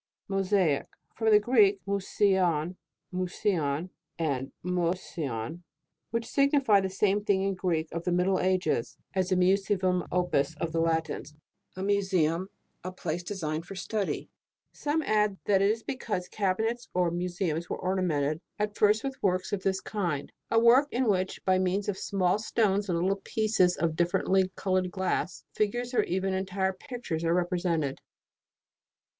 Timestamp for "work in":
20.59-21.07